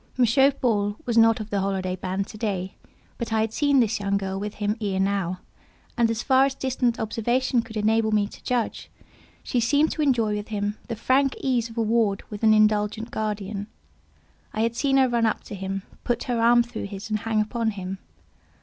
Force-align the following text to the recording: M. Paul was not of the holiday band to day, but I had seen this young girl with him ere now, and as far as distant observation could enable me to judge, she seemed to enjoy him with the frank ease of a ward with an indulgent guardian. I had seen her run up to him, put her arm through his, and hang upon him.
M. 0.17 0.25
Paul 0.59 0.95
was 1.05 1.15
not 1.15 1.39
of 1.39 1.51
the 1.51 1.59
holiday 1.59 1.95
band 1.95 2.25
to 2.29 2.37
day, 2.39 2.73
but 3.19 3.31
I 3.31 3.41
had 3.41 3.53
seen 3.53 3.79
this 3.79 3.99
young 3.99 4.17
girl 4.17 4.39
with 4.39 4.55
him 4.55 4.75
ere 4.81 4.99
now, 4.99 5.41
and 5.95 6.09
as 6.09 6.23
far 6.23 6.45
as 6.45 6.55
distant 6.55 6.99
observation 6.99 7.61
could 7.61 7.77
enable 7.77 8.11
me 8.11 8.25
to 8.25 8.43
judge, 8.43 8.89
she 9.43 9.59
seemed 9.59 9.91
to 9.91 10.01
enjoy 10.01 10.41
him 10.41 10.75
with 10.81 10.87
the 10.87 10.95
frank 10.95 11.35
ease 11.39 11.69
of 11.69 11.77
a 11.77 11.83
ward 11.83 12.23
with 12.31 12.41
an 12.41 12.51
indulgent 12.55 13.11
guardian. 13.11 13.67
I 14.53 14.61
had 14.61 14.75
seen 14.75 14.97
her 14.97 15.07
run 15.07 15.27
up 15.27 15.43
to 15.43 15.53
him, 15.53 15.83
put 16.03 16.23
her 16.23 16.41
arm 16.41 16.63
through 16.63 16.85
his, 16.85 17.11
and 17.11 17.19
hang 17.19 17.39
upon 17.39 17.69
him. 17.69 17.99